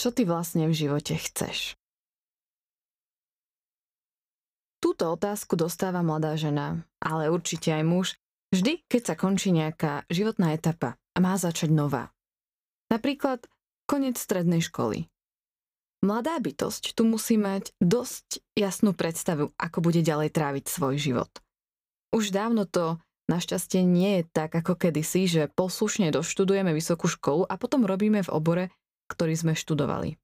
[0.00, 1.76] čo ty vlastne v živote chceš?
[4.80, 8.06] Túto otázku dostáva mladá žena, ale určite aj muž,
[8.48, 12.08] vždy, keď sa končí nejaká životná etapa a má začať nová.
[12.88, 13.44] Napríklad
[13.84, 15.04] koniec strednej školy.
[16.00, 21.28] Mladá bytosť tu musí mať dosť jasnú predstavu, ako bude ďalej tráviť svoj život.
[22.16, 22.96] Už dávno to
[23.28, 28.32] našťastie nie je tak ako kedysi, že poslušne doštudujeme vysokú školu a potom robíme v
[28.32, 28.64] obore,
[29.10, 30.14] ktorý sme študovali.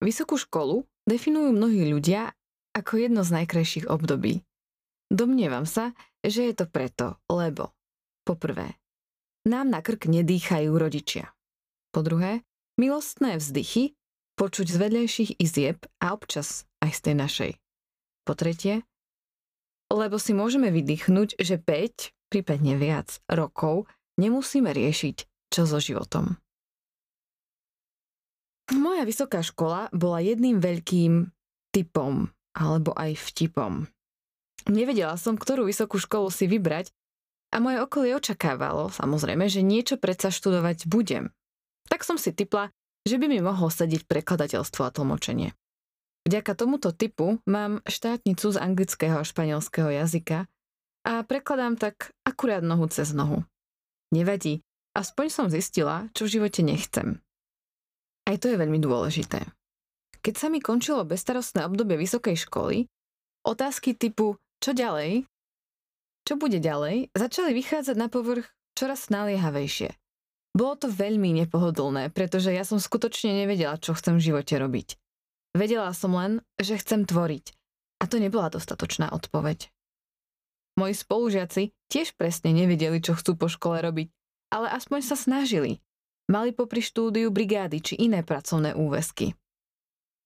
[0.00, 2.32] Vysokú školu definujú mnohí ľudia
[2.72, 4.46] ako jedno z najkrajších období.
[5.10, 5.90] Domnievam sa,
[6.22, 7.74] že je to preto, lebo
[8.22, 8.78] poprvé,
[9.42, 11.34] nám na krk nedýchajú rodičia.
[11.90, 12.46] Po druhé,
[12.78, 13.98] milostné vzdychy
[14.38, 17.52] počuť z vedľajších izieb a občas aj z tej našej.
[18.24, 18.86] Po tretie,
[19.90, 26.38] lebo si môžeme vydýchnuť, že 5, prípadne viac rokov nemusíme riešiť, čo so životom.
[28.70, 31.26] Moja vysoká škola bola jedným veľkým
[31.74, 33.86] typom alebo aj vtipom.
[34.70, 36.94] Nevedela som, ktorú vysokú školu si vybrať
[37.50, 41.34] a moje okolie očakávalo, samozrejme, že niečo predsa študovať budem.
[41.90, 42.70] Tak som si typla,
[43.02, 45.50] že by mi mohlo sedieť prekladateľstvo a tlmočenie.
[46.28, 50.46] Vďaka tomuto typu mám štátnicu z anglického a španielského jazyka
[51.08, 53.42] a prekladám tak akurát nohu cez nohu.
[54.12, 54.60] Nevadí,
[54.92, 57.24] aspoň som zistila, čo v živote nechcem.
[58.30, 59.42] Aj to je veľmi dôležité.
[60.22, 62.86] Keď sa mi končilo bezstarostné obdobie vysokej školy,
[63.42, 65.26] otázky typu čo ďalej,
[66.22, 68.46] čo bude ďalej, začali vychádzať na povrch
[68.78, 69.90] čoraz naliehavejšie.
[70.54, 74.94] Bolo to veľmi nepohodlné, pretože ja som skutočne nevedela, čo chcem v živote robiť.
[75.58, 77.50] Vedela som len, že chcem tvoriť.
[77.98, 79.74] A to nebola dostatočná odpoveď.
[80.78, 84.06] Moji spolužiaci tiež presne nevedeli, čo chcú po škole robiť,
[84.54, 85.82] ale aspoň sa snažili.
[86.30, 89.34] Mali popri štúdiu brigády či iné pracovné úvesky.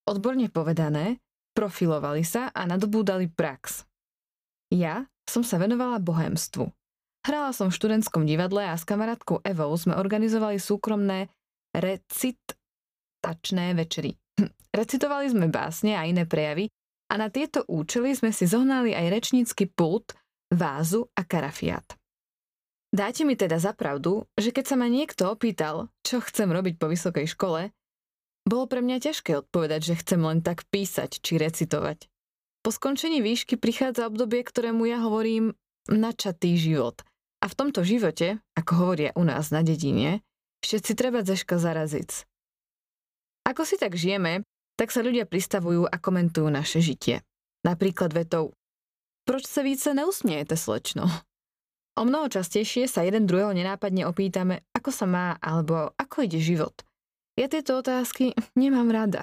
[0.05, 1.17] Odborne povedané,
[1.57, 3.89] profilovali sa a nadobúdali prax.
[4.69, 6.69] Ja som sa venovala bohemstvu.
[7.25, 11.33] Hrala som v študentskom divadle a s kamarátkou Evou sme organizovali súkromné
[11.73, 14.13] recitačné večery.
[14.37, 16.69] Hm, recitovali sme básne a iné prejavy
[17.09, 20.13] a na tieto účely sme si zohnali aj rečnícky pult,
[20.53, 21.97] vázu a karafiát.
[22.95, 26.87] Dáte mi teda za pravdu, že keď sa ma niekto opýtal, čo chcem robiť po
[26.87, 27.75] vysokej škole,
[28.47, 32.07] bolo pre mňa ťažké odpovedať, že chcem len tak písať či recitovať.
[32.63, 35.59] Po skončení výšky prichádza obdobie, ktorému ja hovorím
[35.91, 37.03] načatý život.
[37.43, 40.23] A v tomto živote, ako hovoria u nás na dedine,
[40.63, 42.23] všetci treba zeška zarazic.
[43.43, 44.47] Ako si tak žijeme,
[44.79, 47.27] tak sa ľudia pristavujú a komentujú naše žitie.
[47.67, 48.55] Napríklad vetou
[49.27, 51.11] Proč sa více neusmiejete, slečno?
[51.95, 56.75] O mnoho častejšie sa jeden druhého nenápadne opýtame, ako sa má alebo ako ide život–
[57.35, 58.31] ja tieto otázky
[58.63, 59.23] nemám rada.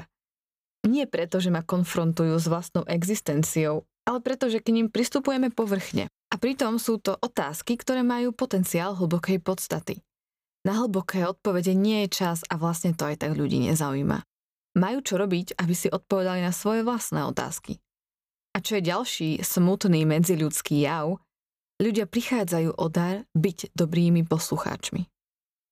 [0.84, 6.10] Nie preto, že ma konfrontujú s vlastnou existenciou, ale preto, že k ním pristupujeme povrchne.
[6.32, 10.00] A pritom sú to otázky, ktoré majú potenciál hlbokej podstaty.
[10.64, 14.24] Na hlboké odpovede nie je čas a vlastne to aj tak ľudí nezaujíma.
[14.80, 17.84] Majú čo robiť, aby si odpovedali na svoje vlastné otázky.
[18.56, 21.20] A čo je ďalší smutný medziľudský jav,
[21.82, 25.10] ľudia prichádzajú o dar byť dobrými poslucháčmi.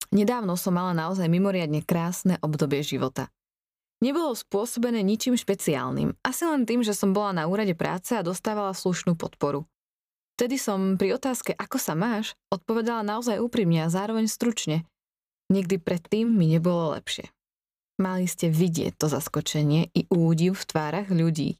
[0.09, 3.29] Nedávno som mala naozaj mimoriadne krásne obdobie života.
[4.01, 8.73] Nebolo spôsobené ničím špeciálnym, asi len tým, že som bola na úrade práce a dostávala
[8.73, 9.69] slušnú podporu.
[10.39, 14.87] Vtedy som pri otázke, ako sa máš, odpovedala naozaj úprimne a zároveň stručne.
[15.51, 17.27] Nikdy predtým mi nebolo lepšie.
[17.99, 21.59] Mali ste vidieť to zaskočenie i údiv v tvárach ľudí.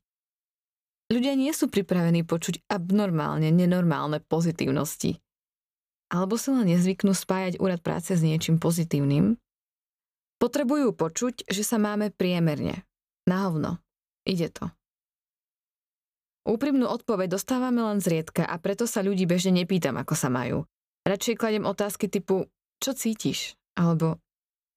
[1.09, 5.17] Ľudia nie sú pripravení počuť abnormálne nenormálne pozitívnosti.
[6.13, 9.37] Alebo si len nezvyknú spájať úrad práce s niečím pozitívnym?
[10.37, 12.85] Potrebujú počuť, že sa máme priemerne.
[13.25, 13.81] Na hovno.
[14.25, 14.69] Ide to.
[16.45, 20.65] Úprimnú odpoveď dostávame len zriedka a preto sa ľudí bežne nepýtam, ako sa majú.
[21.05, 22.49] Radšej kladem otázky typu,
[22.81, 23.57] čo cítiš?
[23.77, 24.17] Alebo,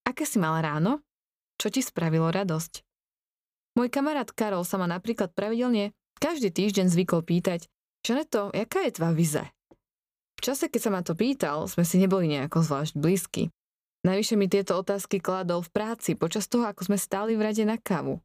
[0.04, 1.00] aké si mala ráno?
[1.56, 2.84] Čo ti spravilo radosť?
[3.78, 7.66] Môj kamarát Karol sa ma napríklad pravidelne každý týždeň zvykol pýtať,
[8.06, 9.42] Žaneto, jaká je tvá vize?
[10.42, 13.42] čase, keď sa ma to pýtal, sme si neboli nejako zvlášť blízky.
[14.02, 17.78] Najvyššie mi tieto otázky kladol v práci počas toho, ako sme stáli v rade na
[17.78, 18.18] kávu.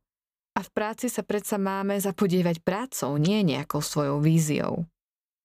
[0.57, 4.89] A v práci sa predsa máme zapodievať prácou, nie nejakou svojou víziou.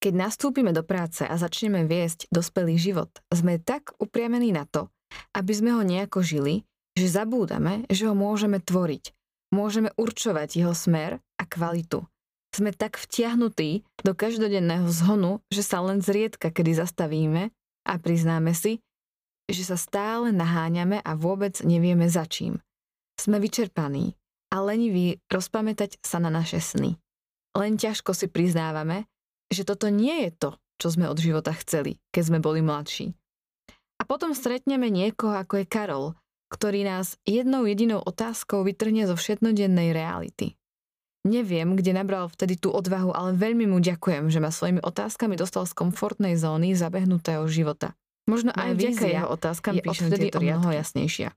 [0.00, 4.88] Keď nastúpime do práce a začneme viesť dospelý život, sme tak upriamení na to,
[5.36, 6.64] aby sme ho nejako žili,
[6.96, 9.12] že zabúdame, že ho môžeme tvoriť.
[9.52, 12.08] Môžeme určovať jeho smer a kvalitu
[12.52, 17.48] sme tak vtiahnutí do každodenného zhonu, že sa len zriedka kedy zastavíme
[17.88, 18.84] a priznáme si,
[19.48, 22.60] že sa stále naháňame a vôbec nevieme za čím.
[23.16, 24.14] Sme vyčerpaní
[24.52, 27.00] a leniví rozpamätať sa na naše sny.
[27.56, 29.08] Len ťažko si priznávame,
[29.52, 30.50] že toto nie je to,
[30.80, 33.12] čo sme od života chceli, keď sme boli mladší.
[34.00, 36.06] A potom stretneme niekoho, ako je Karol,
[36.52, 40.58] ktorý nás jednou jedinou otázkou vytrhne zo všetnodennej reality.
[41.22, 45.70] Neviem, kde nabral vtedy tú odvahu, ale veľmi mu ďakujem, že ma svojimi otázkami dostal
[45.70, 47.94] z komfortnej zóny zabehnutého života.
[48.26, 51.30] Možno aj vďaka jeho otázkam je odvtedy o mnoho jasnejšia.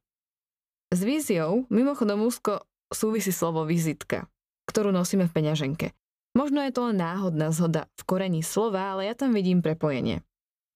[0.89, 4.25] S víziou mimochodom úzko súvisí slovo vizitka,
[4.69, 5.87] ktorú nosíme v peňaženke.
[6.33, 10.25] Možno je to len náhodná zhoda v korení slova, ale ja tam vidím prepojenie.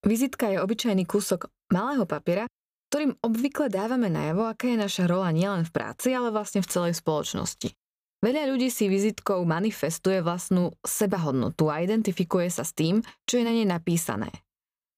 [0.05, 2.45] Vizitka je obyčajný kúsok malého papiera,
[2.89, 6.93] ktorým obvykle dávame najavo, aká je naša rola nielen v práci, ale vlastne v celej
[6.97, 7.78] spoločnosti.
[8.19, 13.55] Veľa ľudí si vizitkou manifestuje vlastnú sebahodnotu a identifikuje sa s tým, čo je na
[13.55, 14.27] nej napísané.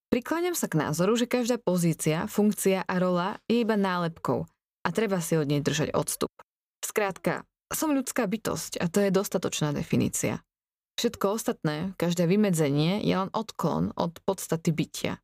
[0.10, 4.50] Prikláňam sa k názoru, že každá pozícia, funkcia a rola je iba nálepkou
[4.84, 6.34] a treba si od nej držať odstup.
[6.82, 10.42] Skrátka, som ľudská bytosť a to je dostatočná definícia.
[11.00, 15.22] Všetko ostatné, každé vymedzenie je len odklon od podstaty bytia.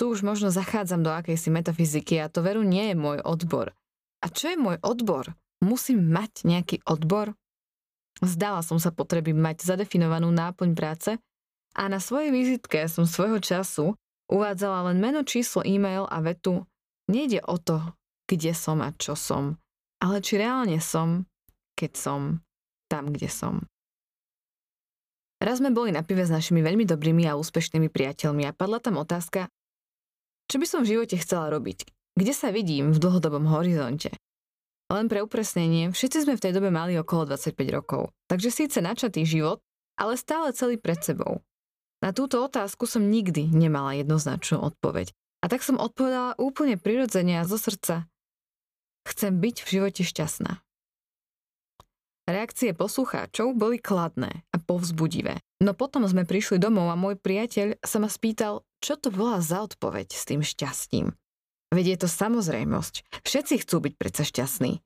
[0.00, 3.76] Tu už možno zachádzam do akejsi metafyziky a to veru nie je môj odbor.
[4.18, 5.36] A čo je môj odbor?
[5.58, 7.34] Musím mať nejaký odbor?
[8.18, 11.10] Zdala som sa potreby mať zadefinovanú náplň práce
[11.74, 13.94] a na svojej vizitke som svojho času
[14.26, 16.66] uvádzala len meno, číslo, e-mail a vetu
[17.08, 17.80] Nejde o to,
[18.28, 19.56] kde som a čo som,
[19.96, 21.24] ale či reálne som,
[21.72, 22.20] keď som
[22.92, 23.64] tam, kde som.
[25.40, 29.00] Raz sme boli na pive s našimi veľmi dobrými a úspešnými priateľmi a padla tam
[29.00, 29.48] otázka,
[30.52, 34.12] čo by som v živote chcela robiť, kde sa vidím v dlhodobom horizonte.
[34.88, 39.28] Len pre upresnenie, všetci sme v tej dobe mali okolo 25 rokov, takže síce načatý
[39.28, 39.60] život,
[40.00, 41.44] ale stále celý pred sebou.
[42.00, 45.10] Na túto otázku som nikdy nemala jednoznačnú odpoveď.
[45.38, 48.10] A tak som odpovedala úplne prirodzene a zo srdca.
[49.06, 50.62] Chcem byť v živote šťastná.
[52.28, 55.40] Reakcie poslucháčov boli kladné a povzbudivé.
[55.64, 59.64] No potom sme prišli domov a môj priateľ sa ma spýtal, čo to bola za
[59.64, 61.16] odpoveď s tým šťastím.
[61.68, 63.24] Veď je to samozrejmosť.
[63.24, 64.80] Všetci chcú byť predsa šťastní.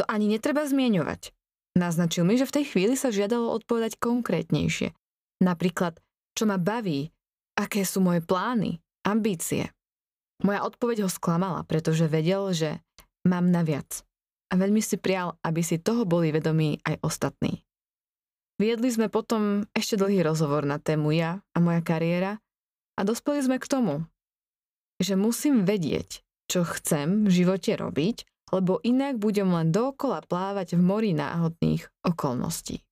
[0.00, 1.36] To ani netreba zmieňovať.
[1.74, 4.94] Naznačil mi, že v tej chvíli sa žiadalo odpovedať konkrétnejšie.
[5.42, 5.98] Napríklad,
[6.32, 7.10] čo ma baví,
[7.58, 9.70] aké sú moje plány, ambície.
[10.42, 12.70] Moja odpoveď ho sklamala, pretože vedel, že
[13.26, 14.02] mám naviac.
[14.50, 17.66] A veľmi si prial, aby si toho boli vedomí aj ostatní.
[18.54, 22.38] Viedli sme potom ešte dlhý rozhovor na tému ja a moja kariéra
[22.94, 24.06] a dospeli sme k tomu,
[25.02, 30.82] že musím vedieť, čo chcem v živote robiť, lebo inak budem len dokola plávať v
[30.84, 32.84] mori náhodných okolností.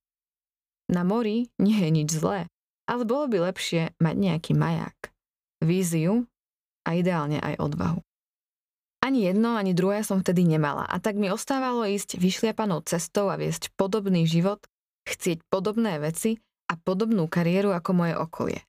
[0.91, 2.51] Na mori nie je nič zlé,
[2.89, 5.13] ale bolo by lepšie mať nejaký maják,
[5.63, 6.27] víziu
[6.83, 8.03] a ideálne aj odvahu.
[9.03, 13.35] Ani jedno, ani druhé som vtedy nemala a tak mi ostávalo ísť vyšliapanou cestou a
[13.35, 14.63] viesť podobný život,
[15.03, 16.39] chcieť podobné veci
[16.71, 18.59] a podobnú kariéru ako moje okolie.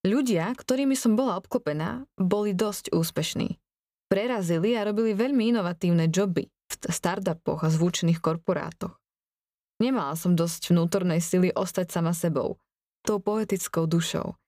[0.00, 3.60] Ľudia, ktorými som bola obklopená, boli dosť úspešní.
[4.08, 8.96] Prerazili a robili veľmi inovatívne joby v startupoch a zvučných korporátoch.
[9.76, 12.56] Nemala som dosť vnútornej sily ostať sama sebou,
[13.04, 14.40] tou poetickou dušou.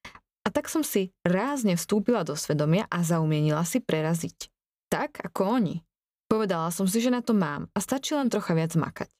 [0.42, 4.48] A tak som si rázne vstúpila do svedomia a zaumienila si preraziť.
[4.88, 5.76] Tak ako oni.
[6.32, 9.12] Povedala som si, že na to mám a stačí len trocha viac makať.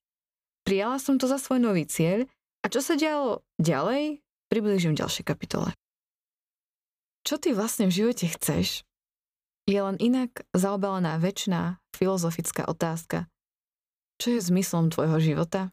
[0.65, 2.25] Prijala som to za svoj nový cieľ
[2.65, 5.77] a čo sa dialo ďalej, približím v ďalšej kapitole
[7.23, 8.83] čo ty vlastne v živote chceš,
[9.67, 13.31] je len inak zaobalená väčšiná filozofická otázka.
[14.19, 15.71] Čo je zmyslom tvojho života?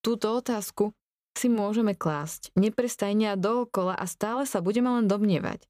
[0.00, 0.96] Túto otázku
[1.36, 5.68] si môžeme klásť neprestajne a dookola a stále sa budeme len domnievať.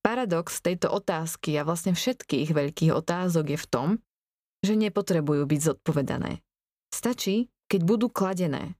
[0.00, 3.88] Paradox tejto otázky a vlastne všetkých veľkých otázok je v tom,
[4.60, 6.40] že nepotrebujú byť zodpovedané.
[6.92, 8.76] Stačí, keď budú kladené.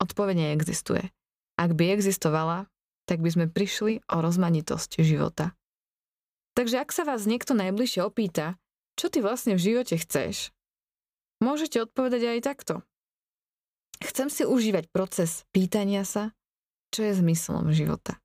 [0.00, 1.12] Odpoveď neexistuje.
[1.56, 2.68] Ak by existovala,
[3.04, 5.52] tak by sme prišli o rozmanitosť života.
[6.54, 8.56] Takže ak sa vás niekto najbližšie opýta,
[8.94, 10.54] čo ty vlastne v živote chceš,
[11.42, 12.74] môžete odpovedať aj takto.
[13.98, 16.30] Chcem si užívať proces pýtania sa,
[16.94, 18.22] čo je zmyslom života.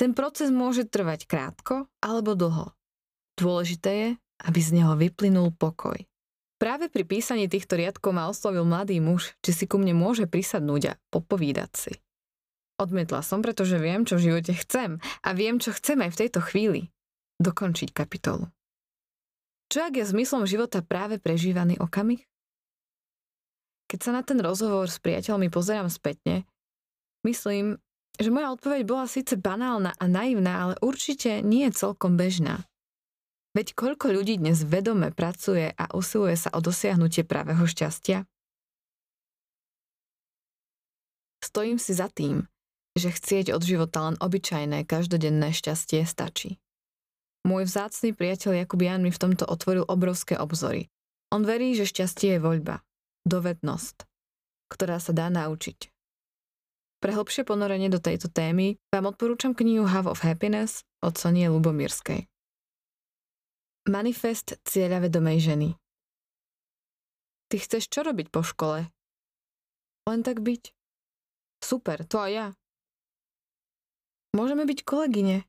[0.00, 2.72] Ten proces môže trvať krátko alebo dlho.
[3.36, 4.10] Dôležité je,
[4.48, 6.00] aby z neho vyplynul pokoj.
[6.60, 10.82] Práve pri písaní týchto riadkov ma oslovil mladý muž, či si ku mne môže prisadnúť
[10.92, 11.92] a popovídať si.
[12.80, 16.40] Odmietla som, pretože viem, čo v živote chcem a viem, čo chcem aj v tejto
[16.40, 16.88] chvíli.
[17.36, 18.48] Dokončiť kapitolu.
[19.68, 22.24] Čo ak je zmyslom života práve prežívaný okamih?
[23.92, 26.48] Keď sa na ten rozhovor s priateľmi pozerám spätne,
[27.28, 27.76] myslím,
[28.16, 32.64] že moja odpoveď bola síce banálna a naivná, ale určite nie celkom bežná.
[33.52, 38.24] Veď koľko ľudí dnes vedome pracuje a usiluje sa o dosiahnutie pravého šťastia?
[41.42, 42.46] Stojím si za tým,
[42.98, 46.58] že chcieť od života len obyčajné, každodenné šťastie stačí.
[47.46, 50.92] Môj vzácný priateľ Jakub Jan mi v tomto otvoril obrovské obzory.
[51.32, 52.84] On verí, že šťastie je voľba,
[53.24, 54.04] dovednosť,
[54.68, 55.88] ktorá sa dá naučiť.
[57.00, 62.28] Pre hlbšie ponorenie do tejto témy vám odporúčam knihu Have of Happiness od Sonie Lubomírskej.
[63.88, 65.68] Manifest cieľavedomej ženy
[67.50, 68.86] Ty chceš čo robiť po škole?
[70.06, 70.70] Len tak byť?
[71.58, 72.46] Super, to aj ja.
[74.30, 75.42] Môžeme byť kolegyne.